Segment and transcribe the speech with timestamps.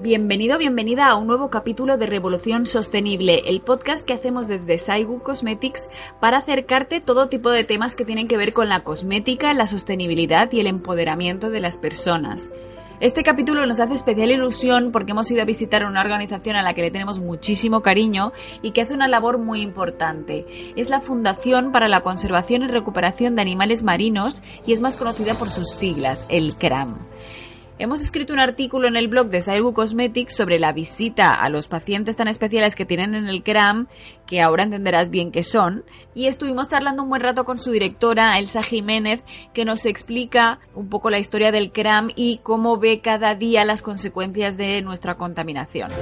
[0.00, 5.20] Bienvenido, bienvenida a un nuevo capítulo de Revolución Sostenible, el podcast que hacemos desde Saigu
[5.20, 5.88] Cosmetics
[6.20, 10.52] para acercarte todo tipo de temas que tienen que ver con la cosmética, la sostenibilidad
[10.52, 12.52] y el empoderamiento de las personas.
[13.00, 16.74] Este capítulo nos hace especial ilusión porque hemos ido a visitar una organización a la
[16.74, 20.46] que le tenemos muchísimo cariño y que hace una labor muy importante.
[20.76, 25.36] Es la Fundación para la Conservación y Recuperación de Animales Marinos y es más conocida
[25.36, 26.98] por sus siglas, el CRAM.
[27.80, 31.68] Hemos escrito un artículo en el blog de Saibu Cosmetics sobre la visita a los
[31.68, 33.86] pacientes tan especiales que tienen en el CRAM,
[34.26, 38.36] que ahora entenderás bien qué son, y estuvimos charlando un buen rato con su directora,
[38.36, 39.22] Elsa Jiménez,
[39.54, 43.82] que nos explica un poco la historia del CRAM y cómo ve cada día las
[43.82, 45.92] consecuencias de nuestra contaminación.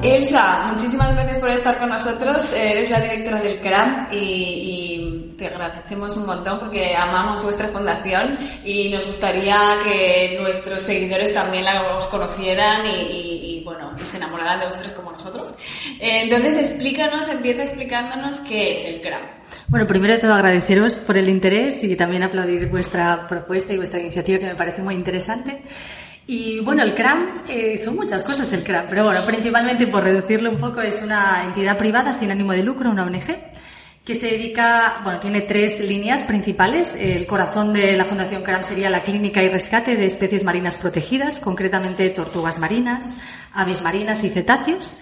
[0.00, 2.52] Elsa, muchísimas gracias por estar con nosotros.
[2.52, 4.97] Eres la directora del CRAM y,
[5.38, 11.64] te agradecemos un montón porque amamos vuestra fundación y nos gustaría que nuestros seguidores también
[11.64, 15.54] la os conocieran y, bueno, se enamoraran de vosotros como nosotros.
[16.00, 19.22] Eh, entonces, explícanos, empieza explicándonos qué es el CRAM.
[19.68, 24.00] Bueno, primero de todo agradeceros por el interés y también aplaudir vuestra propuesta y vuestra
[24.00, 25.62] iniciativa que me parece muy interesante.
[26.26, 30.50] Y bueno, el CRAM, eh, son muchas cosas el CRAM, pero bueno, principalmente por reducirlo
[30.50, 33.24] un poco, es una entidad privada sin ánimo de lucro, una ONG,
[34.08, 36.94] que se dedica, bueno, tiene tres líneas principales.
[36.98, 41.40] El corazón de la Fundación CRAM sería la clínica y rescate de especies marinas protegidas,
[41.40, 43.10] concretamente tortugas marinas,
[43.52, 44.96] aves marinas y cetáceos.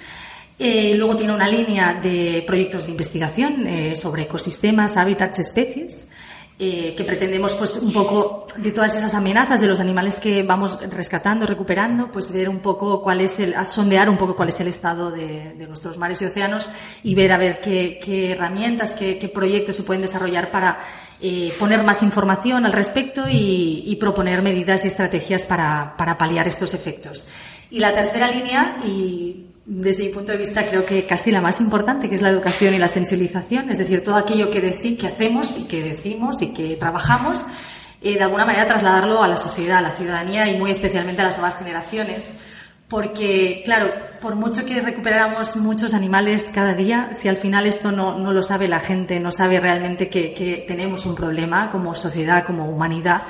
[0.59, 6.09] Eh, luego tiene una línea de proyectos de investigación eh, sobre ecosistemas, hábitats, especies.
[6.59, 10.79] Eh, que pretendemos pues un poco de todas esas amenazas de los animales que vamos
[10.89, 14.69] rescatando, recuperando, pues ver un poco cuál es el, sondear un poco cuál es el
[14.69, 16.71] estado de, nuestros mares y océanos
[17.03, 20.79] y ver a ver qué, herramientas, qué, proyectos se pueden desarrollar para
[21.21, 26.49] eh, poner más información al respecto y, y proponer medidas y estrategias para, para paliar
[26.49, 27.27] estos efectos.
[27.71, 31.61] Y la tercera línea, y desde mi punto de vista creo que casi la más
[31.61, 34.61] importante, que es la educación y la sensibilización, es decir, todo aquello que,
[34.97, 37.43] que hacemos y que decimos y que trabajamos,
[38.01, 41.25] eh, de alguna manera trasladarlo a la sociedad, a la ciudadanía y muy especialmente a
[41.25, 42.33] las nuevas generaciones.
[42.89, 43.91] Porque, claro,
[44.21, 48.43] por mucho que recuperáramos muchos animales cada día, si al final esto no, no lo
[48.43, 53.23] sabe la gente, no sabe realmente que, que tenemos un problema como sociedad, como humanidad,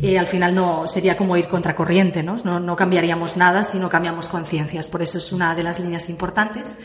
[0.00, 2.36] eh, al final no sería como ir contracorriente, ¿no?
[2.44, 2.60] ¿no?
[2.60, 4.86] No cambiaríamos nada si no cambiamos conciencias.
[4.86, 6.76] Por eso es una de las líneas importantes.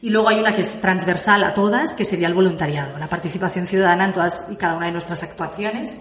[0.00, 3.66] Y luego hay una que es transversal a todas, que sería el voluntariado, la participación
[3.66, 6.00] ciudadana en todas y cada una de nuestras actuaciones.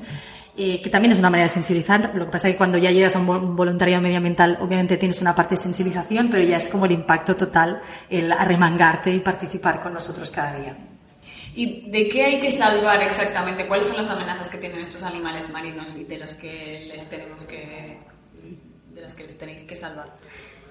[0.57, 2.11] Eh, que también es una manera de sensibilizar.
[2.13, 5.33] Lo que pasa es que cuando ya llegas a un voluntariado medioambiental, obviamente tienes una
[5.33, 9.93] parte de sensibilización, pero ya es como el impacto total, el arremangarte y participar con
[9.93, 10.90] nosotros cada día.
[11.53, 13.67] ¿Y de qué hay que salvar exactamente?
[13.67, 17.45] ¿Cuáles son las amenazas que tienen estos animales marinos y de las que les tenemos
[17.45, 17.99] que,
[18.89, 20.13] de las que les tenéis que salvar?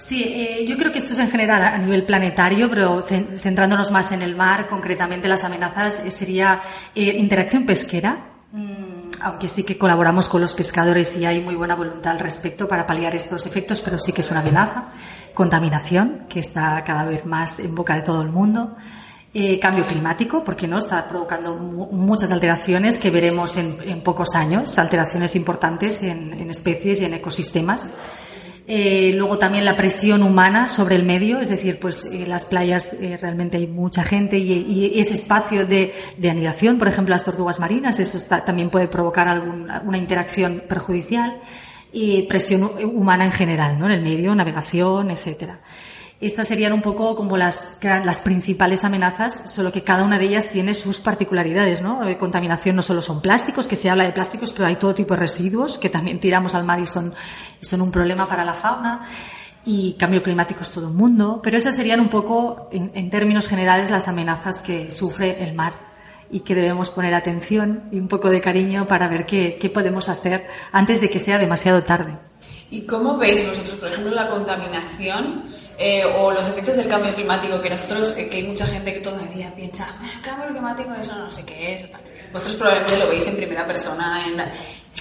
[0.00, 4.12] Sí, eh, yo creo que esto es en general a nivel planetario, pero centrándonos más
[4.12, 6.62] en el mar, concretamente las amenazas eh, sería
[6.94, 11.74] eh, interacción pesquera, mm, aunque sí que colaboramos con los pescadores y hay muy buena
[11.74, 14.88] voluntad al respecto para paliar estos efectos, pero sí que es una amenaza.
[15.34, 18.78] Contaminación, que está cada vez más en boca de todo el mundo.
[19.32, 25.36] Eh, cambio climático, porque no está provocando muchas alteraciones que veremos en, pocos años, alteraciones
[25.36, 27.92] importantes en, especies y en ecosistemas.
[28.66, 32.94] Eh, luego también la presión humana sobre el medio, es decir, pues en las playas
[32.94, 35.92] eh, realmente hay mucha gente y, ese espacio de,
[36.28, 41.40] anidación, por ejemplo, las tortugas marinas, eso también puede provocar alguna interacción perjudicial
[41.92, 43.86] y presión humana en general, ¿no?
[43.86, 45.60] En el medio, navegación, etcétera.
[46.20, 47.78] Estas serían un poco como las,
[48.22, 52.06] principales amenazas, solo que cada una de ellas tiene sus particularidades, ¿no?
[52.06, 55.14] Eh, contaminación no solo son plásticos, que se habla de plásticos, pero hay todo tipo
[55.14, 57.14] de residuos que también tiramos al mar y son,
[57.62, 59.06] son un problema para la fauna.
[59.64, 61.40] Y cambio climático es todo un mundo.
[61.42, 65.72] Pero esas serían un poco, en, términos generales, las amenazas que sufre el mar
[66.30, 70.10] y que debemos poner atención y un poco de cariño para ver qué, qué podemos
[70.10, 72.18] hacer antes de que sea demasiado tarde.
[72.70, 75.59] ¿Y cómo veis vosotros, por ejemplo, la contaminación?
[75.82, 79.00] Eh, o los efectos del cambio climático, que nosotros, eh, que hay mucha gente que
[79.00, 81.84] todavía piensa, ah, el cambio climático, eso no sé qué es,
[82.30, 84.22] vosotros probablemente lo veis en primera persona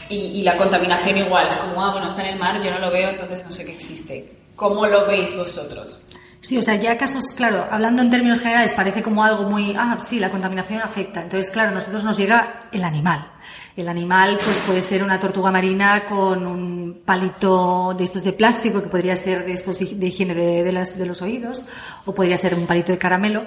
[0.09, 2.91] y, la contaminación igual, es como, ah, bueno, está en el mar, yo no lo
[2.91, 4.33] veo, entonces no sé qué existe.
[4.55, 6.01] ¿Cómo lo veis vosotros?
[6.39, 9.97] Sí, o sea, ya casos, claro, hablando en términos generales, parece como algo muy, ah,
[9.99, 11.23] sí, la contaminación afecta.
[11.23, 13.33] Entonces, claro, a nosotros nos llega el animal.
[13.75, 18.81] El animal pues puede ser una tortuga marina con un palito de estos de plástico
[18.81, 21.65] que podría ser de estos de higiene de, las, de los oídos
[22.05, 23.45] o podría ser un palito de caramelo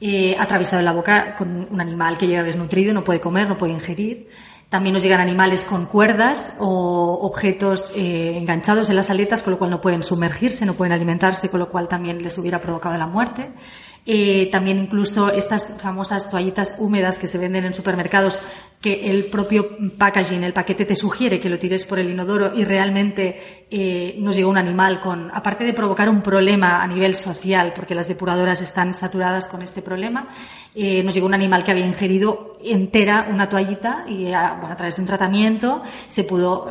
[0.00, 3.58] eh, atravesado en la boca con un animal que llega desnutrido, no puede comer, no
[3.58, 4.28] puede ingerir.
[4.70, 9.58] También nos llegan animales con cuerdas o objetos eh, enganchados en las aletas, con lo
[9.58, 13.06] cual no pueden sumergirse, no pueden alimentarse, con lo cual también les hubiera provocado la
[13.06, 13.50] muerte.
[14.06, 18.40] Eh, también incluso estas famosas toallitas húmedas que se venden en supermercados
[18.80, 22.64] que el propio packaging, el paquete te sugiere que lo tires por el inodoro y
[22.64, 27.74] realmente eh, nos llega un animal con, aparte de provocar un problema a nivel social,
[27.74, 30.30] porque las depuradoras están saturadas con este problema,
[30.74, 34.76] eh, nos llegó un animal que había ingerido entera una toallita y a, bueno, a
[34.76, 36.68] través de un tratamiento se pudo,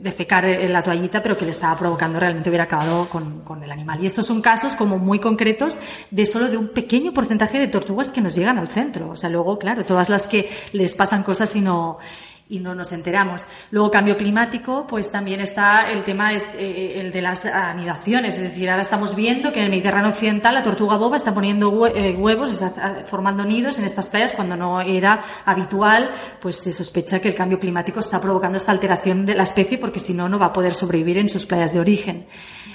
[0.00, 4.02] defecar la toallita, pero que le estaba provocando realmente hubiera acabado con, el animal.
[4.02, 5.78] Y estos son casos como muy concretos
[6.26, 9.10] solo de un pequeño porcentaje de tortugas que nos llegan al centro.
[9.10, 11.98] O sea, luego, claro, todas las que les pasan cosas y no,
[12.52, 13.46] y no nos enteramos.
[13.70, 18.36] Luego, cambio climático, pues también está el tema es, eh, el de las anidaciones.
[18.36, 21.86] Es decir, ahora estamos viendo que en el Mediterráneo Occidental la tortuga boba está poniendo
[21.86, 26.10] eh, huevos, está formando nidos en estas playas cuando no era habitual.
[26.40, 29.98] Pues se sospecha que el cambio climático está provocando esta alteración de la especie porque
[29.98, 32.26] si no, no va a poder sobrevivir en sus playas de origen.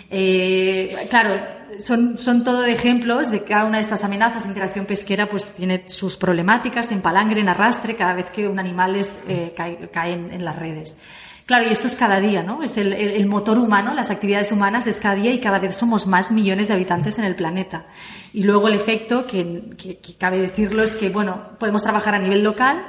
[0.09, 4.45] Eh, claro, son, son todo ejemplos de cada una de estas amenazas.
[4.45, 8.95] Interacción pesquera pues tiene sus problemáticas en palangre, en arrastre, cada vez que un animal
[8.95, 10.99] es, eh, cae, en, las redes.
[11.45, 12.61] Claro, y esto es cada día, ¿no?
[12.61, 16.31] Es el, motor humano, las actividades humanas es cada día y cada vez somos más
[16.31, 17.85] millones de habitantes en el planeta.
[18.33, 22.19] Y luego el efecto, que, que, que cabe decirlo, es que, bueno, podemos trabajar a
[22.19, 22.85] nivel local,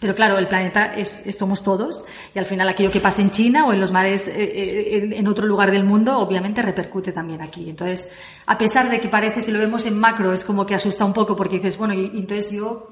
[0.00, 2.04] pero claro, el planeta es, es, somos todos
[2.34, 5.26] y al final aquello que pasa en China o en los mares eh, eh, en
[5.26, 7.70] otro lugar del mundo obviamente repercute también aquí.
[7.70, 8.10] Entonces,
[8.44, 11.14] a pesar de que parece, si lo vemos en macro, es como que asusta un
[11.14, 12.90] poco porque dices, bueno, y, entonces yo,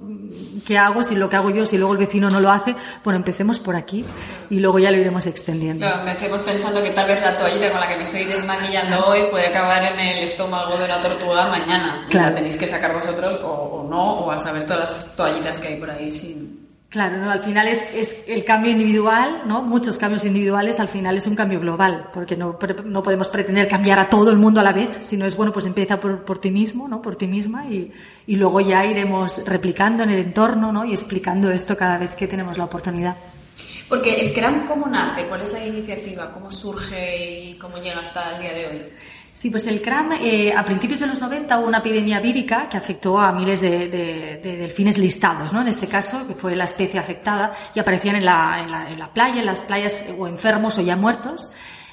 [0.66, 1.02] ¿qué hago?
[1.02, 3.76] Si lo que hago yo, si luego el vecino no lo hace, bueno, empecemos por
[3.76, 4.04] aquí
[4.48, 5.84] y luego ya lo iremos extendiendo.
[5.84, 9.24] Claro, empecemos pensando que tal vez la toallita con la que me estoy desmaquillando hoy
[9.30, 12.06] puede acabar en el estómago de una tortuga mañana.
[12.08, 12.30] Claro.
[12.30, 15.68] la tenéis que sacar vosotros o, o no, o a saber todas las toallitas que
[15.68, 16.63] hay por ahí sin
[16.94, 17.28] Claro, ¿no?
[17.28, 19.62] al final es, es, el cambio individual, ¿no?
[19.62, 23.98] Muchos cambios individuales, al final es un cambio global, porque no, no podemos pretender cambiar
[23.98, 26.52] a todo el mundo a la vez, sino es bueno, pues empieza por, por ti
[26.52, 27.02] mismo, ¿no?
[27.02, 27.92] Por ti misma y,
[28.28, 30.84] y luego ya iremos replicando en el entorno, ¿no?
[30.84, 33.16] Y explicando esto cada vez que tenemos la oportunidad.
[33.88, 35.24] Porque el CRAM, ¿cómo nace?
[35.24, 36.30] ¿Cuál es la iniciativa?
[36.30, 38.82] ¿Cómo surge y cómo llega hasta el día de hoy?
[39.34, 42.76] Sí, pues el CRAM, eh, a principios de los 90 hubo una epidemia vírica que
[42.76, 45.60] afectó a miles de, de, de, delfines listados, ¿no?
[45.60, 48.96] En este caso, que fue la especie afectada, y aparecían en la, en la, en
[48.96, 51.50] la playa, en las playas o enfermos o ya muertos.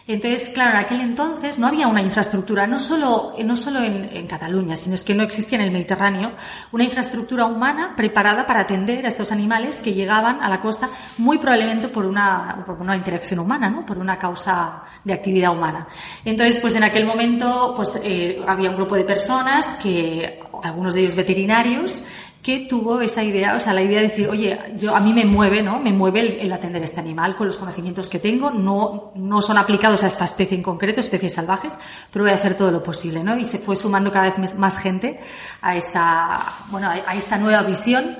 [0.07, 4.27] Entonces, claro, en aquel entonces no había una infraestructura, no solo, no solo en, en,
[4.27, 6.33] Cataluña, sino es que no existía en el Mediterráneo
[6.71, 11.37] una infraestructura humana preparada para atender a estos animales que llegaban a la costa muy
[11.37, 13.85] probablemente por una, por una interacción humana, ¿no?
[13.85, 15.87] Por una causa de actividad humana.
[16.25, 21.01] Entonces, pues en aquel momento, pues eh, había un grupo de personas que, algunos de
[21.01, 22.03] ellos veterinarios,
[22.41, 25.25] que tuvo esa idea, o sea, la idea de decir, oye, yo a mí me
[25.25, 25.79] mueve, ¿no?
[25.79, 29.57] Me mueve el, el, atender este animal con los conocimientos que tengo, no, no son
[29.57, 31.77] aplicados a esta especie en concreto, especies salvajes,
[32.11, 33.37] pero voy a hacer todo lo posible, ¿no?
[33.37, 35.19] Y se fue sumando cada vez más gente
[35.61, 36.39] a esta,
[36.69, 38.17] bueno, a esta nueva visión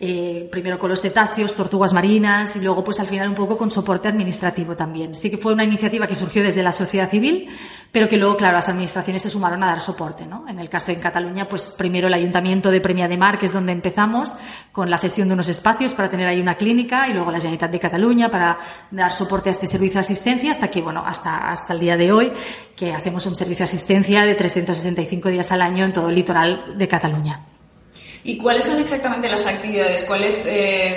[0.00, 3.70] eh, primero con los cetáceos, tortugas marinas y luego pues al final un poco con
[3.70, 5.14] soporte administrativo también.
[5.14, 7.48] Sí que fue una iniciativa que surgió desde la sociedad civil,
[7.92, 10.48] pero que luego, claro, las administraciones se sumaron a dar soporte, ¿no?
[10.48, 13.52] En el caso de Cataluña, pues primero el Ayuntamiento de Premia de Mar, que es
[13.52, 14.36] donde empezamos,
[14.72, 17.70] con la cesión de unos espacios para tener ahí una clínica y luego la Generalitat
[17.70, 18.58] de Cataluña para
[18.90, 22.10] dar soporte a este servicio de asistencia hasta que, bueno, hasta, hasta el día de
[22.10, 22.32] hoy,
[22.74, 26.76] que hacemos un servicio de asistencia de 365 días al año en todo el litoral
[26.76, 27.53] de Cataluña.
[28.24, 30.02] ¿Y cuáles son exactamente las actividades?
[30.04, 30.96] ¿Cuál es eh,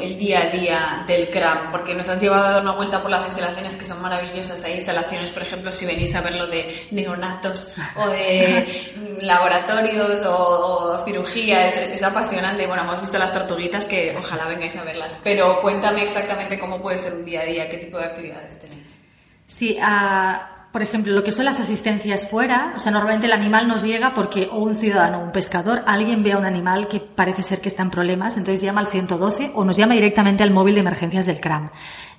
[0.00, 1.72] el día a día del CRAM?
[1.72, 4.62] Porque nos has llevado a dar una vuelta por las instalaciones que son maravillosas.
[4.62, 10.92] Hay instalaciones, por ejemplo, si venís a ver lo de neonatos o de laboratorios o,
[11.00, 12.64] o cirugía, es, es, apasionante.
[12.68, 15.18] Bueno, hemos visto las tortuguitas que ojalá vengáis a verlas.
[15.24, 19.00] Pero cuéntame exactamente cómo puede ser un día a día, qué tipo de actividades tenéis.
[19.48, 23.68] Sí, uh por ejemplo, lo que son las asistencias fuera, o sea, normalmente el animal
[23.68, 27.42] nos llega porque o un ciudadano, un pescador, alguien ve a un animal que parece
[27.42, 30.74] ser que está en problemas, entonces llama al 112 o nos llama directamente al móvil
[30.74, 31.70] de emergencias del CRAM.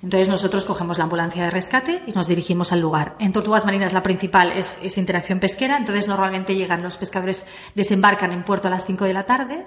[0.04, 3.16] Entonces nosotros cogemos la ambulancia de rescate y nos dirigimos al lugar.
[3.18, 8.30] En Tortugas Marinas la principal es, es interacción pesquera, entonces normalmente llegan los pescadores, desembarcan
[8.30, 9.66] en puerto a las 5 de la tarde,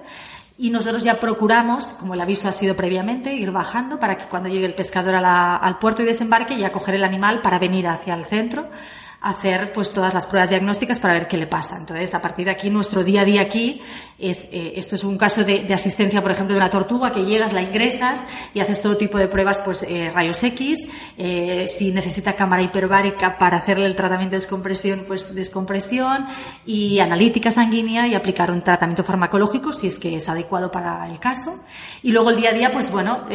[0.60, 4.48] y nosotros ya procuramos, como el aviso ha sido previamente, ir bajando para que cuando
[4.48, 8.14] llegue el pescador la, al puerto y desembarque ya coger el animal para venir hacia
[8.14, 8.68] el centro
[9.20, 11.76] hacer pues todas las pruebas diagnósticas para ver qué le pasa.
[11.76, 13.80] Entonces, a partir de aquí, nuestro día a día aquí
[14.18, 17.52] es, eh, esto es un caso de, asistencia, por ejemplo, de una tortuga que llegas,
[17.52, 22.34] la ingresas y haces todo tipo de pruebas, pues eh, rayos X, eh, si necesita
[22.34, 26.26] cámara hiperbárica para hacerle el tratamiento de descompresión, pues descompresión
[26.64, 31.18] y analítica sanguínea y aplicar un tratamiento farmacológico si es que es adecuado para el
[31.18, 31.56] caso.
[32.02, 33.26] Y luego el día a día, pues bueno,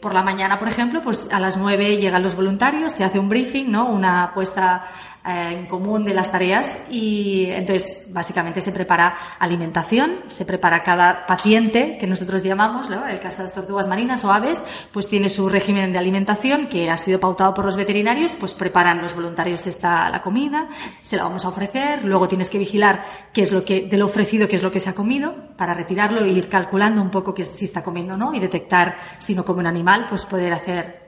[0.00, 3.28] por la mañana, por ejemplo, pues a las nueve llegan los voluntarios, se hace un
[3.28, 3.86] briefing, ¿no?
[3.86, 4.84] Una puesta
[5.24, 11.96] en común de las tareas y entonces básicamente se prepara alimentación, se prepara cada paciente
[11.98, 13.06] que nosotros llamamos, ¿no?
[13.06, 14.62] el caso de las tortugas marinas o aves,
[14.92, 19.00] pues tiene su régimen de alimentación que ha sido pautado por los veterinarios, pues preparan
[19.00, 20.68] los voluntarios esta la comida,
[21.02, 24.06] se la vamos a ofrecer, luego tienes que vigilar qué es lo que de lo
[24.06, 27.34] ofrecido qué es lo que se ha comido para retirarlo e ir calculando un poco
[27.34, 30.52] que si está comiendo o no y detectar si no come un animal, pues poder
[30.52, 31.01] hacer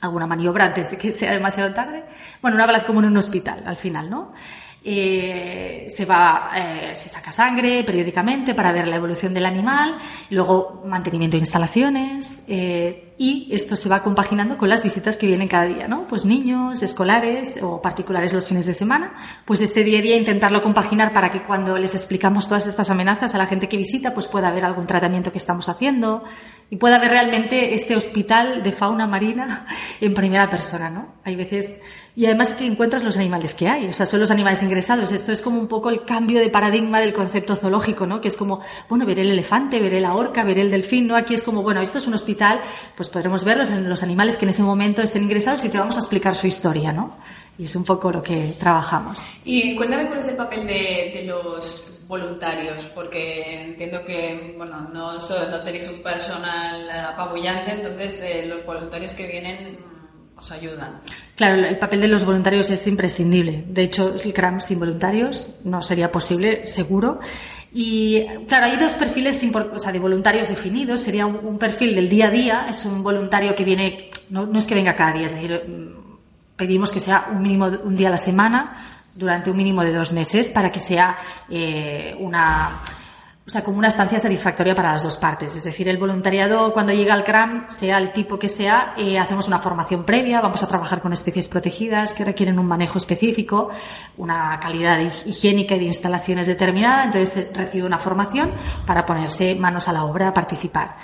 [0.00, 2.04] alguna maniobra antes de que sea demasiado tarde.
[2.40, 4.32] Bueno, una bala como en un hospital, al final, ¿no?
[4.90, 9.98] Eh, se va, eh, se saca sangre periódicamente para ver la evolución del animal,
[10.30, 15.46] luego mantenimiento de instalaciones, eh, y esto se va compaginando con las visitas que vienen
[15.48, 16.06] cada día, ¿no?
[16.06, 19.12] Pues niños, escolares o particulares los fines de semana,
[19.44, 23.34] pues este día a día intentarlo compaginar para que cuando les explicamos todas estas amenazas
[23.34, 26.24] a la gente que visita, pues pueda haber algún tratamiento que estamos haciendo
[26.70, 29.66] y pueda haber realmente este hospital de fauna marina
[30.00, 31.16] en primera persona, ¿no?
[31.24, 31.80] Hay veces
[32.18, 35.12] y además que encuentras los animales que hay, o sea, son los animales ingresados.
[35.12, 38.20] Esto es como un poco el cambio de paradigma del concepto zoológico, ¿no?
[38.20, 41.14] Que es como, bueno, veré el elefante, veré la orca, veré el delfín, ¿no?
[41.14, 42.60] Aquí es como, bueno, esto es un hospital,
[42.96, 45.94] pues podremos ver los, los animales que en ese momento estén ingresados y te vamos
[45.94, 47.16] a explicar su historia, ¿no?
[47.56, 49.30] Y es un poco lo que trabajamos.
[49.44, 55.62] Y cuéntame cuál es el papel de, los voluntarios, porque entiendo que bueno, no, no
[55.62, 59.78] tenéis un personal apabullante, entonces eh, los voluntarios que vienen
[60.36, 61.00] os ayudan.
[61.38, 63.64] Claro, el papel de los voluntarios es imprescindible.
[63.68, 67.20] De hecho, el CRAM sin voluntarios no sería posible, seguro.
[67.72, 71.00] Y claro, hay dos perfiles o de voluntarios definidos.
[71.00, 74.74] Sería un, perfil del día a día, es un voluntario que viene, no, es que
[74.74, 78.18] venga cada día, es decir, mm, pedimos que sea un mínimo un día a la
[78.18, 78.76] semana
[79.14, 81.18] durante un mínimo de dos meses para que sea
[81.48, 82.82] eh, una
[83.48, 85.56] o sea, como una estancia satisfactoria para las dos partes.
[85.56, 89.48] Es decir, el voluntariado cuando llega al CRAM, sea el tipo que sea, eh, hacemos
[89.48, 93.70] una formación previa, vamos a trabajar con especies protegidas que requieren un manejo específico,
[94.18, 98.52] una calidad higiénica y de instalaciones determinada, entonces recibe una formación
[98.84, 100.96] para ponerse manos a la obra participar.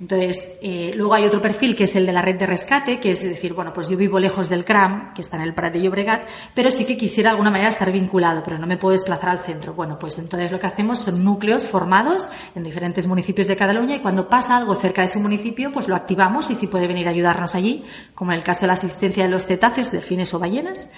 [0.00, 3.10] Entonces, eh, luego hay otro perfil que es el de la red de rescate, que
[3.10, 5.80] es decir, bueno, pues yo vivo lejos del CRAM, que está en el Prat de
[5.80, 9.30] Llobregat, pero sí que quisiera de alguna manera estar vinculado, pero no me puedo desplazar
[9.30, 9.74] al centro.
[9.74, 11.91] Bueno, pues entonces lo que hacemos son núcleos formados
[12.54, 15.96] en diferentes municipios de Cataluña y cuando pasa algo cerca de su municipio, pues lo
[15.96, 17.84] activamos y si puede venir a ayudarnos allí,
[18.14, 20.88] como en el caso de la asistencia de los cetáceos, delfines o ballenas.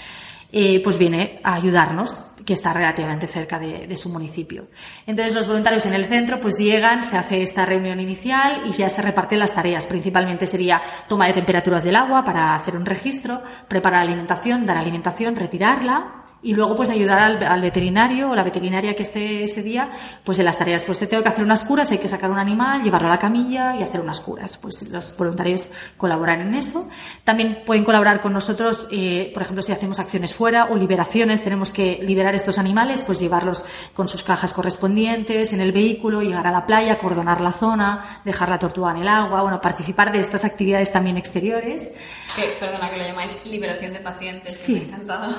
[0.57, 4.69] Eh, pues viene a ayudarnos, que está relativamente cerca de, su municipio.
[5.05, 8.89] Entonces los voluntarios en el centro pues llegan, se hace esta reunión inicial y ya
[8.89, 9.89] se reparten las tareas.
[9.89, 15.35] Principalmente sería toma de temperaturas del agua para hacer un registro, preparar alimentación, dar alimentación,
[15.35, 19.91] retirarla, y luego pues ayudar al, veterinario o la veterinaria que esté ese día
[20.23, 20.85] pues en las tareas.
[20.85, 23.75] Pues tengo que hacer unas curas hay que sacar un animal llevarlo a la camilla
[23.77, 24.59] y hacer unas curas.
[24.59, 26.89] Pues los voluntarios colaboran en eso.
[27.25, 31.73] También pueden colaborar con nosotros eh, por ejemplo si hacemos acciones fuera o liberaciones tenemos
[31.73, 36.53] que liberar estos animales pues llevarlos con sus cajas correspondientes en el vehículo llegar a
[36.53, 40.45] la playa cordonar la zona dejar la tortuga en el agua bueno participar de estas
[40.45, 41.93] actividades también exteriores.
[42.37, 44.91] Que, perdona que lo llamáis liberación de pacientes sí.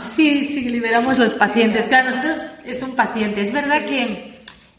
[0.02, 0.64] sí sí
[1.02, 1.88] los pacientes.
[1.88, 3.42] Claro, nosotros es un paciente.
[3.42, 4.34] Es verdad que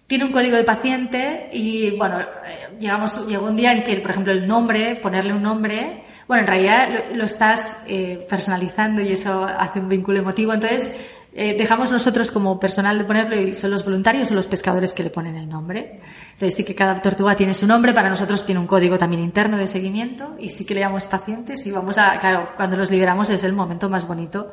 [0.07, 4.11] tiene un código de paciente y, bueno, eh, llegamos, llegó un día en que, por
[4.11, 9.45] ejemplo, el nombre, ponerle un nombre, bueno, en realidad lo, estás eh, personalizando y eso
[9.45, 10.55] hace un vínculo emotivo.
[10.55, 10.93] Entonces,
[11.39, 15.03] eh, dejamos nosotros como personal de ponerlo y son los voluntarios o los pescadores que
[15.03, 16.01] le ponen el nombre.
[16.33, 19.59] Entonces sí que cada tortuga tiene su nombre, para nosotros tiene un código también interno
[19.59, 23.29] de seguimiento y sí que le llamamos pacientes y vamos a, claro, cuando los liberamos
[23.29, 24.51] es el momento más bonito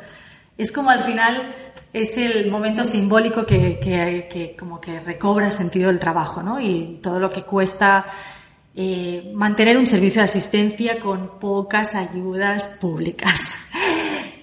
[0.57, 1.55] es como al final
[1.91, 6.59] es el momento simbólico que, que, como que recobra sentido del trabajo, ¿no?
[6.59, 8.05] Y todo lo que cuesta
[8.75, 13.53] eh, mantener un servicio de asistencia con pocas ayudas públicas.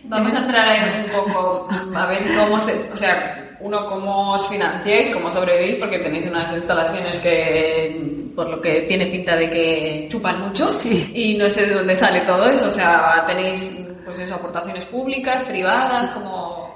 [0.04, 4.48] Vamos a entrar ahí un poco a ver cómo se, o sea, uno cómo os
[4.48, 10.06] financiáis, cómo sobrevivís, porque tenéis unas instalaciones que, por lo que tiene pinta de que
[10.10, 10.66] chupan mucho,
[11.14, 15.42] y no sé de dónde sale todo eso, o sea, tenéis pues eso, aportaciones públicas,
[15.44, 16.68] privadas, como...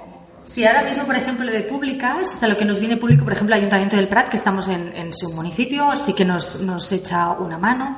[0.43, 3.33] Sí, ahora mismo, por ejemplo, de públicas, o sea, lo que nos viene público, por
[3.33, 7.31] ejemplo, el Ayuntamiento del Prat, que estamos en, su municipio, sí que nos, nos echa
[7.31, 7.97] una mano.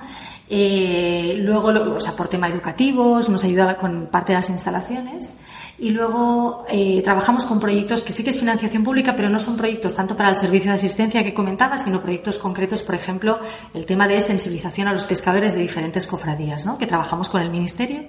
[0.50, 5.36] Eh, luego, o sea, por tema educativos, nos ayuda con parte de las instalaciones.
[5.80, 9.58] Y luego eh, trabajamos con proyectos que sí que es financiación pública, pero no son
[9.58, 13.40] proyectos tanto para el servicio de asistencia que comentaba, sino proyectos concretos, por ejemplo,
[13.74, 16.78] el tema de sensibilización a los pescadores de diferentes cofradías, ¿no?
[16.80, 18.06] que trabajamos con el Ministerio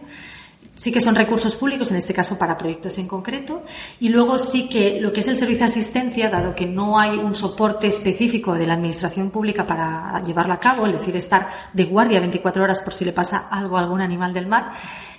[0.78, 3.64] sí que son recursos públicos, en este caso para proyectos en concreto,
[3.98, 7.18] y luego sí que lo que es el servicio de asistencia, dado que no hay
[7.18, 11.84] un soporte específico de la administración pública para llevarlo a cabo, es decir, estar de
[11.84, 14.70] guardia 24 horas por si le pasa algo a algún animal del mar,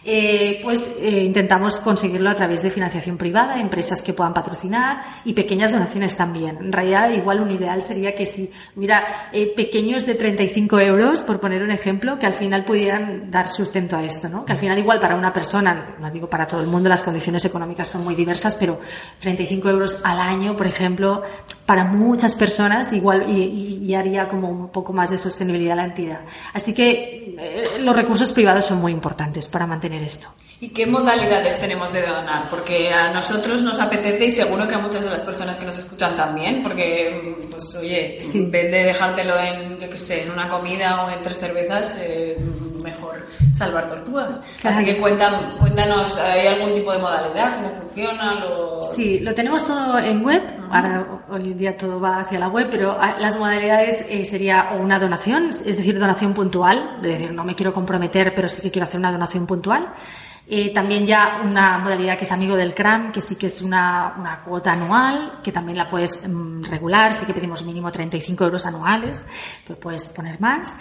[0.06, 5.34] eh, pues eh, intentamos conseguirlo a través de financiación privada, empresas que puedan patrocinar y
[5.34, 6.58] pequeñas donaciones también.
[6.58, 11.42] En realidad, igual un ideal sería que si hubiera eh, pequeños de 35 euros, por
[11.42, 14.46] poner un ejemplo, que al final pudieran dar sustento a esto, ¿no?
[14.46, 17.44] Que al final igual para una persona, no digo para todo el mundo, las condiciones
[17.44, 18.80] económicas son muy diversas, pero
[19.20, 21.24] 35 euros al año, por ejemplo,
[21.66, 26.22] para muchas personas igual y, haría como un poco más de sostenibilidad la entidad.
[26.54, 30.30] Así que los recursos privados son muy importantes para mantener esto.
[30.62, 32.50] ¿Y qué modalidades tenemos de donar?
[32.50, 35.78] Porque a nosotros nos apetece y seguro que a muchas de las personas que nos
[35.78, 40.50] escuchan también, porque, pues, oye, en vez de dejártelo en, yo qué sé, en una
[40.50, 42.38] comida o en tres cervezas, eh,
[42.84, 43.26] mejor
[43.60, 44.30] salvar tortugas.
[44.64, 47.58] Así que cuéntanos, ¿hay algún tipo de modalidad?
[47.58, 48.44] ¿Cómo funciona?
[48.96, 50.42] Sí, lo tenemos todo en web.
[50.72, 54.70] Ahora, hoy en día todo va hacia la web, pero ah, las modalidades eh, sería
[54.80, 58.72] una donación, es decir, donación puntual, es decir, no me quiero comprometer, pero sí que
[58.72, 59.94] quiero hacer una donación puntual.
[60.52, 64.16] Eh, también ya una modalidad que es amigo del CRAM, que sí que es una,
[64.18, 68.66] una cuota anual, que también la puedes mm, regular, sí que pedimos mínimo 35 euros
[68.66, 69.24] anuales,
[69.68, 70.74] pero puedes poner más.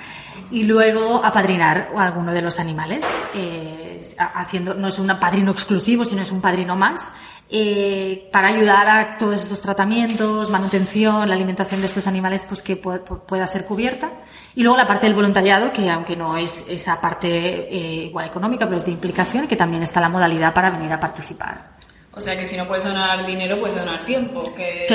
[0.50, 6.06] Y luego apadrinar a alguno de los animales, eh, haciendo, no es un padrino exclusivo,
[6.06, 7.02] sino es un padrino más,
[7.50, 12.76] eh, para ayudar a todos estos tratamientos, manutención, la alimentación de estos animales, pues que
[12.76, 14.10] pueda ser cubierta.
[14.54, 18.66] Y luego la parte del voluntariado, que aunque no es esa parte eh, igual económica,
[18.66, 21.77] pero es de implicación, que también está la modalidad para venir a participar.
[22.18, 24.86] O sea que si no puedes donar dinero, puedes donar tiempo, que,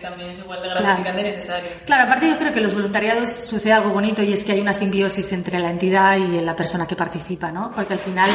[0.00, 1.68] también es igual de gratificante necesario.
[1.84, 4.60] Claro, aparte yo creo que en los voluntariados sucede algo bonito y es que hay
[4.60, 7.70] una simbiosis entre la entidad y la persona que participa, ¿no?
[7.74, 8.30] Porque al final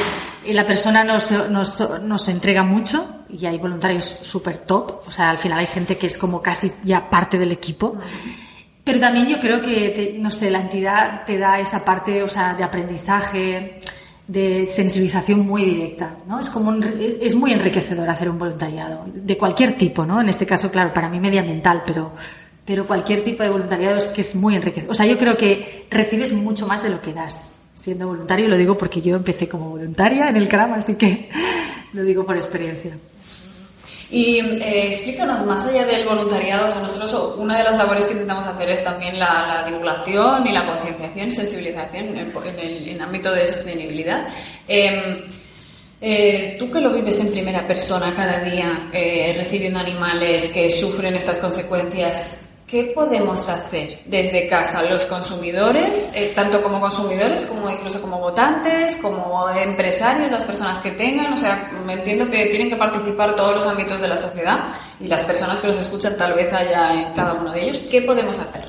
[0.45, 5.31] eh, la persona nos, nos, nos entrega mucho y hay voluntarios súper top, o sea,
[5.31, 7.97] al final hay gente que es como casi ya parte del equipo.
[8.83, 12.53] Pero también yo creo que, no sé, la entidad te da esa parte, o sea,
[12.53, 13.79] de aprendizaje,
[14.29, 16.39] de sensibilización muy directa, ¿no?
[16.39, 20.21] Es como es, muy enriquecedor hacer un voluntariado de cualquier tipo, ¿no?
[20.21, 22.13] En este caso, claro, para mí medioambiental, pero
[22.63, 24.91] pero cualquier tipo de voluntariado es que es muy enriquecedor.
[24.91, 28.47] O sea, yo creo que recibes mucho más de lo que das siendo voluntario.
[28.47, 31.29] Lo digo porque yo empecé como voluntaria en el CRAM, así que
[31.93, 32.95] lo digo por experiencia.
[34.11, 38.13] Y eh, explícanos, más allá del voluntariado, o sea, nosotros una de las labores que
[38.13, 44.27] intentamos hacer es también la, divulgación y la concienciación sensibilización en, el ámbito de sostenibilidad.
[44.67, 45.25] Em,
[46.01, 51.15] eh, tú que lo vives en primera persona cada día, eh, recibiendo animales que sufren
[51.15, 57.99] estas consecuencias, ¿Qué podemos hacer desde casa los consumidores, eh, tanto como consumidores como incluso
[57.99, 61.33] como votantes, como empresarios, las personas que tengan?
[61.33, 64.67] O sea, me entiendo que tienen que participar todos los ámbitos de la sociedad
[64.99, 67.81] y las personas que los escuchan tal vez haya en cada uno de ellos.
[67.89, 68.65] ¿Qué podemos hacer?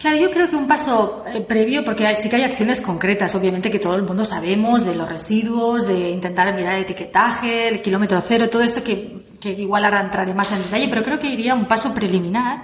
[0.00, 3.70] Claro, yo creo que un paso eh, previo, porque sí que hay acciones concretas, obviamente
[3.70, 8.18] que todo el mundo sabemos de los residuos, de intentar mirar el etiquetaje, el kilómetro
[8.22, 11.54] cero, todo esto que, que igual ahora entraré más en detalle, pero creo que iría
[11.54, 12.62] un paso preliminar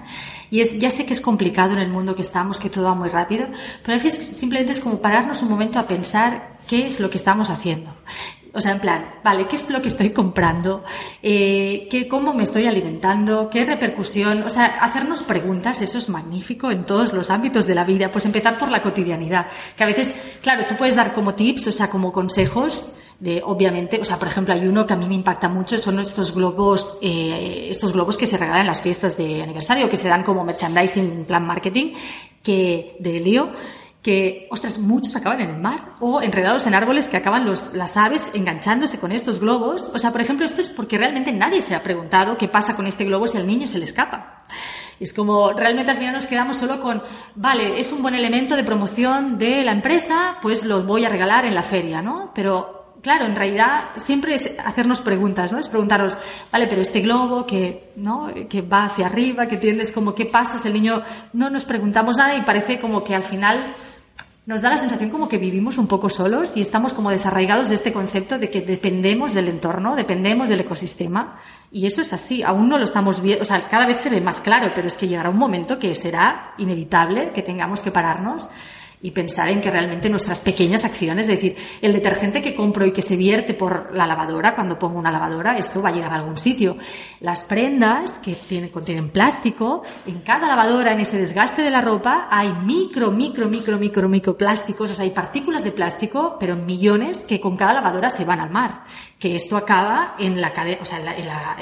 [0.51, 2.95] y es, ya sé que es complicado en el mundo que estamos, que todo va
[2.95, 3.47] muy rápido,
[3.83, 7.17] pero a veces simplemente es como pararnos un momento a pensar qué es lo que
[7.17, 7.93] estamos haciendo.
[8.57, 10.83] O sea, en plan, vale, ¿qué es lo que estoy comprando?
[11.23, 13.51] Eh, ¿qué, ¿Cómo me estoy alimentando?
[13.51, 14.45] ¿Qué repercusión?
[14.45, 18.11] O sea, hacernos preguntas, eso es magnífico en todos los ámbitos de la vida.
[18.11, 19.47] Pues empezar por la cotidianidad.
[19.77, 23.99] Que a veces, claro, tú puedes dar como tips, o sea, como consejos, de obviamente,
[24.01, 26.99] o sea, por ejemplo, hay uno que a mí me impacta mucho, son estos globos,
[27.01, 30.45] eh, estos globos que se regalan en las fiestas de aniversario, que se dan como
[30.45, 31.95] merchandising plan marketing,
[32.43, 33.51] que de lío,
[34.03, 37.97] que, ostras, muchos acaban en el mar o enredados en árboles que acaban los, las
[37.97, 39.91] aves enganchándose con estos globos.
[39.95, 42.87] O sea, por ejemplo, esto es porque realmente nadie se ha preguntado qué pasa con
[42.87, 44.45] este globo si al niño se le escapa.
[45.01, 47.03] Es como, realmente al final nos quedamos solo con,
[47.35, 51.45] vale, es un buen elemento de promoción de la empresa, pues los voy a regalar
[51.45, 52.31] en la feria, ¿no?
[52.33, 52.76] Pero
[53.07, 55.61] claro, en realidad siempre es hacernos preguntas, ¿no?
[55.61, 56.19] Es preguntaros,
[56.51, 58.29] vale, pero este globo que, ¿no?
[58.49, 60.59] Que va hacia arriba, que tienes como, ¿qué pasa?
[60.67, 63.59] El niño no nos preguntamos nada y parece como que al final
[64.45, 67.77] nos da la sensación como que vivimos un poco solos y estamos como desarraigados de
[67.77, 71.41] este concepto de que dependemos del entorno, dependemos del ecosistema.
[71.71, 74.21] Y eso es así, aún no lo estamos viendo, o sea, cada vez se ve
[74.21, 78.51] más claro, pero es que llegará un momento que será inevitable que tengamos que pararnos
[79.07, 82.93] y pensar en que realmente nuestras pequeñas acciones, es decir, el detergente que compro y
[82.93, 86.17] que se vierte por la lavadora, cuando pongo una lavadora, esto va a llegar a
[86.17, 86.77] algún sitio.
[87.21, 92.27] Las prendas que tienen, contienen plástico, en cada lavadora, en ese desgaste de la ropa,
[92.33, 97.27] hay micro, micro, micro, micro, micro plásticos, o sea, hay partículas de plástico, pero millones
[97.29, 98.83] que con cada lavadora se van al mar.
[99.21, 101.57] Que esto acaba en la cadena, o sea, en, la, en, la,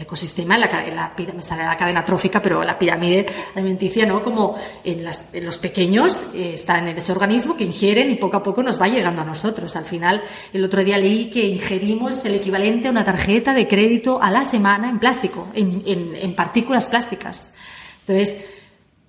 [0.00, 4.22] ecosistema, en la, en la, me sale la cadena trófica, pero la pirámide alimenticia, ¿no?
[4.22, 8.36] Como en, las, en los pequeños eh, están en ese organismo que ingieren y poco
[8.36, 9.76] a poco nos va llegando a nosotros.
[9.76, 14.20] Al final, el otro día leí que ingerimos el equivalente a una tarjeta de crédito
[14.22, 17.54] a la semana en plástico, en, en, en partículas plásticas.
[18.00, 18.44] Entonces,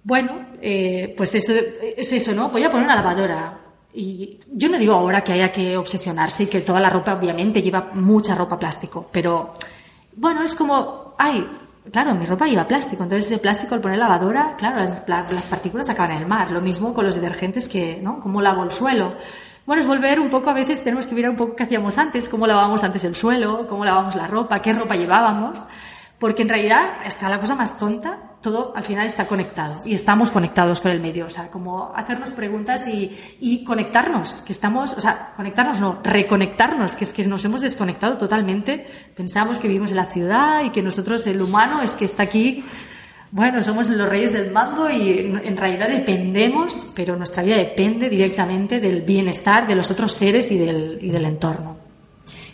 [0.03, 1.53] bueno, eh, pues eso
[1.97, 2.49] es eso, ¿no?
[2.49, 3.57] Voy a poner una lavadora.
[3.93, 7.61] Y yo no digo ahora que haya que obsesionarse y que toda la ropa obviamente
[7.61, 9.51] lleva mucha ropa plástico, pero
[10.15, 11.47] bueno, es como, ay,
[11.91, 15.89] claro, mi ropa lleva plástico, entonces ese plástico al poner lavadora, claro, las, las partículas
[15.89, 16.51] acaban en el mar.
[16.51, 18.19] Lo mismo con los detergentes que, ¿no?
[18.19, 19.15] Como lavo el suelo.
[19.65, 22.27] Bueno, es volver un poco, a veces tenemos que mirar un poco qué hacíamos antes,
[22.29, 25.65] cómo lavábamos antes el suelo, cómo lavábamos la ropa, qué ropa llevábamos,
[26.19, 30.31] porque en realidad está la cosa más tonta todo al final está conectado y estamos
[30.31, 31.27] conectados con el medio.
[31.27, 37.03] O sea, como hacernos preguntas y, conectarnos, que estamos, o sea, conectarnos no, reconectarnos, que
[37.03, 38.85] es que nos hemos desconectado totalmente.
[39.15, 42.65] Pensamos que vivimos en la ciudad y que nosotros, el humano, es que está aquí.
[43.31, 48.79] Bueno, somos los reyes del mambo y en realidad dependemos, pero nuestra vida depende directamente
[48.79, 51.77] del bienestar de los otros seres y del, y del entorno.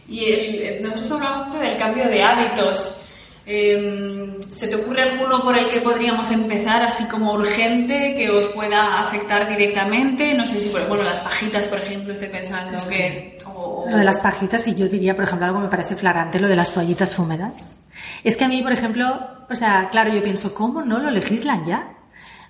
[0.07, 3.06] Y el, nosotros hablamos del cambio de hábitos.
[3.49, 8.45] Eh, ¿Se te ocurre alguno por el que podríamos empezar así como urgente que os
[8.47, 10.33] pueda afectar directamente?
[10.33, 12.95] No sé si, bueno, las pajitas, por ejemplo, estoy pensando Sí.
[12.97, 13.37] que...
[13.45, 16.47] o- Lo de las pajitas, y yo diría, por ejemplo, algo me parece flagrante, lo
[16.49, 17.77] de las toallitas húmedas.
[18.23, 19.17] Es que a mí, por ejemplo,
[19.49, 21.93] o sea, claro, yo pienso, ¿cómo no lo legislan ya?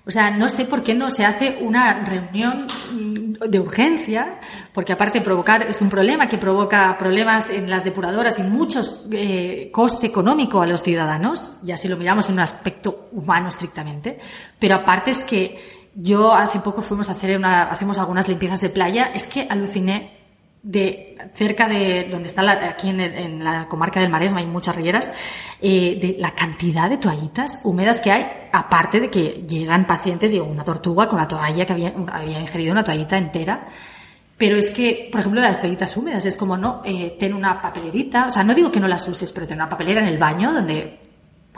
[0.08, 4.40] O sea, no sé por qué no se hace una reunión mm, de urgencia,
[4.72, 9.68] porque aparte provocar, es un problema que provoca problemas en las depuradoras y muchos eh,
[9.70, 14.18] coste económico a los ciudadanos, ya si lo miramos en un aspecto humano estrictamente,
[14.58, 18.70] pero aparte es que yo hace poco fuimos a hacer una, hacemos algunas limpiezas de
[18.70, 20.17] playa, es que aluciné
[20.62, 24.76] de cerca de donde está la, aquí en, en la comarca del Maresma hay muchas
[24.76, 25.12] rieras
[25.60, 30.38] eh, de la cantidad de toallitas húmedas que hay aparte de que llegan pacientes y
[30.38, 33.68] una tortuga con la toalla que había, había ingerido una toallita entera.
[34.36, 38.26] Pero es que, por ejemplo, las toallitas húmedas es como, no, eh, ten una papelerita,
[38.26, 40.52] o sea, no digo que no las uses, pero ten una papelera en el baño
[40.52, 41.07] donde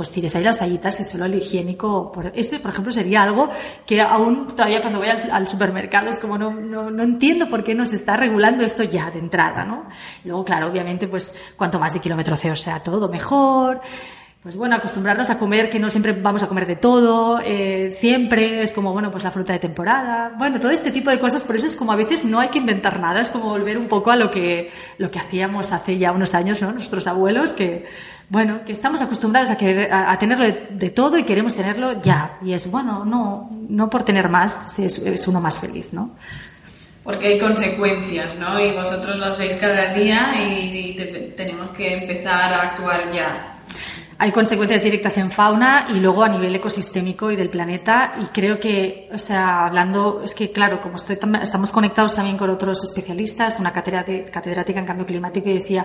[0.00, 2.10] pues tires ahí las toallitas y solo el higiénico.
[2.10, 3.50] Por, ese, por ejemplo, sería algo
[3.84, 7.62] que aún todavía cuando voy al, al supermercado es como no, no, no entiendo por
[7.62, 9.84] qué no se está regulando esto ya de entrada, ¿no?
[10.24, 13.82] Luego, claro, obviamente, pues cuanto más de kilómetro cero sea todo mejor.
[14.42, 18.62] Pues bueno, acostumbrarnos a comer, que no siempre vamos a comer de todo, eh, siempre
[18.62, 20.32] es como, bueno, pues la fruta de temporada.
[20.38, 22.56] Bueno, todo este tipo de cosas, por eso es como a veces no hay que
[22.56, 26.10] inventar nada, es como volver un poco a lo que, lo que hacíamos hace ya
[26.10, 26.72] unos años, ¿no?
[26.72, 27.84] Nuestros abuelos, que,
[28.30, 32.00] bueno, que estamos acostumbrados a, querer, a, a tenerlo de, de, todo y queremos tenerlo
[32.00, 32.38] ya.
[32.42, 36.12] Y es, bueno, no, no por tener más es, es uno más feliz, ¿no?
[37.02, 38.60] Porque hay consecuencias, ¿no?
[38.60, 43.56] Y vosotros las veis cada día y, te, tenemos que empezar a actuar ya.
[44.18, 48.12] Hay consecuencias directas en fauna y luego a nivel ecosistémico y del planeta.
[48.22, 52.48] Y creo que, o sea, hablando, es que claro, como estoy, estamos conectados también con
[52.48, 55.84] otros especialistas, una catedrática en cambio climático y decía,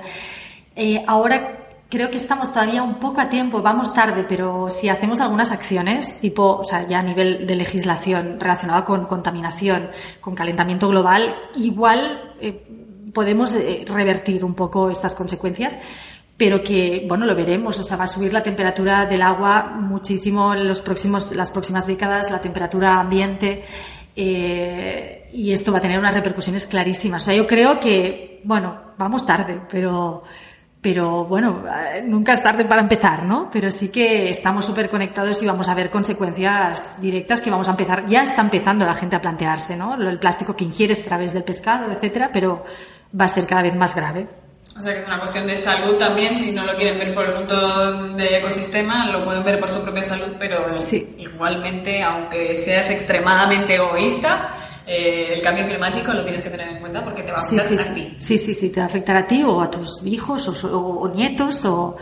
[0.75, 1.64] eh, ahora
[1.95, 6.19] creo que estamos todavía un poco a tiempo, vamos tarde, pero si hacemos algunas acciones,
[6.19, 12.35] tipo, o sea, ya a nivel de legislación relacionada con contaminación, con calentamiento global, igual
[12.41, 12.67] eh,
[13.13, 15.77] podemos eh, revertir un poco estas consecuencias
[16.37, 20.53] pero que, bueno, lo veremos, o sea, va a subir la temperatura del agua muchísimo
[20.53, 23.63] en los próximos, las próximas décadas, la temperatura ambiente,
[24.17, 27.21] eh, y esto va a tener unas repercusiones clarísimas.
[27.21, 30.23] O sea, yo creo que, bueno, vamos tarde, pero,
[30.85, 31.63] pero bueno,
[32.03, 33.49] nunca es tarde para empezar, ¿no?
[33.51, 37.71] Pero sí que estamos súper conectados y vamos a ver consecuencias directas que vamos a
[37.71, 39.95] empezar, ya está empezando la gente a plantearse, ¿no?
[39.95, 42.63] El plástico que ingieres a través del pescado, etcétera, pero
[43.19, 44.27] va a ser cada vez más grave.
[44.77, 47.25] O sea que es una cuestión de salud también, si no lo quieren ver por
[47.25, 51.15] el punto de ecosistema, lo pueden ver por su propia salud, pero sí.
[51.17, 54.51] igualmente, aunque seas extremadamente egoísta,
[54.87, 57.65] eh, el cambio climático lo tienes que tener en cuenta porque te va a afectar
[57.65, 58.15] sí, sí, a ti.
[58.19, 60.99] Sí, sí, sí, te va a afectar a ti o a tus hijos o, o,
[61.01, 61.97] o nietos o...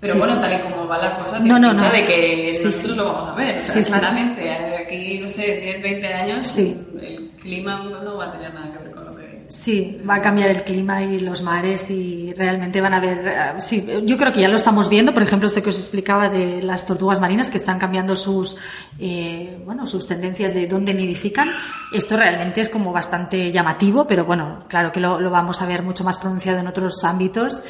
[0.00, 1.90] Pero bueno, tal y como va la cosa, no, no, no.
[1.90, 6.06] de que nosotros lo vamos a ver, o sea, claramente, aquí, no sé, 10, 20
[6.06, 10.14] años, el clima no va a tener nada que ver con lo que Sí, va
[10.14, 14.16] a cambiar el clima y los mares y realmente van a ver, eh, sí, yo
[14.16, 17.20] creo que ya lo estamos viendo, por ejemplo, este que os explicaba de las tortugas
[17.20, 18.56] marinas que están cambiando sus,
[19.00, 21.48] eh, bueno, sus tendencias de dónde nidifican.
[21.92, 25.82] Esto realmente es como bastante llamativo, pero bueno, claro que lo, lo vamos a ver
[25.82, 27.60] mucho más pronunciado en otros ámbitos.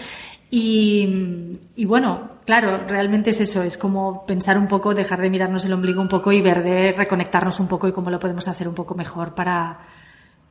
[0.50, 5.64] Y, y, bueno, claro, realmente es eso, es como pensar un poco, dejar de mirarnos
[5.64, 8.68] el ombligo un poco y ver de reconectarnos un poco y cómo lo podemos hacer
[8.68, 9.78] un poco mejor para,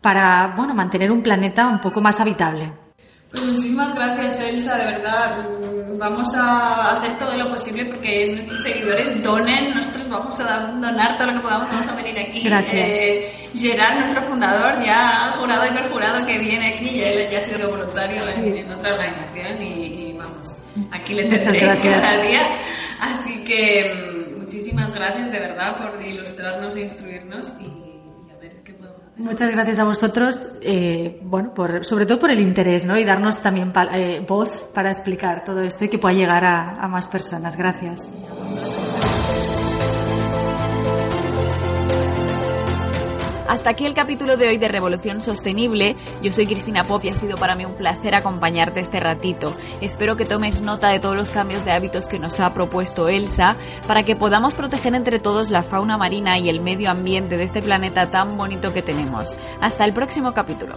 [0.01, 2.71] para bueno, mantener un planeta un poco más habitable.
[3.31, 5.47] Pues muchísimas gracias, Elsa, de verdad.
[5.99, 11.27] Vamos a hacer todo lo posible porque nuestros seguidores donen, nosotros vamos a donar todo
[11.27, 12.41] lo que podamos, vamos a venir aquí.
[12.41, 12.97] Gracias.
[12.97, 17.39] Eh, Gerard, nuestro fundador, ya ha jurado y perjurado que viene aquí y él ya
[17.39, 18.39] ha sido voluntario sí.
[18.39, 20.55] en, en, otra organización y, y, vamos,
[20.91, 22.41] aquí le tendréis cada día.
[23.01, 27.89] Así que mm, muchísimas gracias de verdad por ilustrarnos e instruirnos y
[29.19, 32.97] Muchas gracias a vosotros, eh, bueno, por, sobre todo por el interés, ¿no?
[32.97, 36.63] Y darnos también pa, eh, voz para explicar todo esto y que pueda llegar a,
[36.63, 37.58] a más personas.
[37.58, 37.99] Gracias.
[43.69, 45.95] Aquí el capítulo de hoy de Revolución Sostenible.
[46.23, 49.55] Yo soy Cristina Pop y ha sido para mí un placer acompañarte este ratito.
[49.79, 53.58] Espero que tomes nota de todos los cambios de hábitos que nos ha propuesto Elsa
[53.88, 57.62] para que podamos proteger entre todos la fauna marina y el medio ambiente de este
[57.62, 59.38] planeta tan bonito que tenemos.
[59.62, 60.73] Hasta el próximo capítulo.